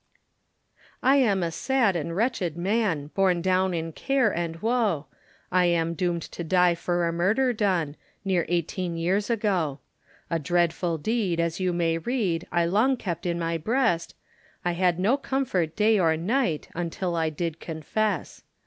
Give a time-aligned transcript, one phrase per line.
[1.03, 5.05] I am a sad and wretched man, Borne down in care and woe,
[5.51, 9.79] I am doomed to die for a murder done Near eighteen years ago;
[10.31, 14.15] A dreadful deed, as you may read, I long kept in my breast,
[14.65, 18.41] I'had no comfort day or night, Until I did confess.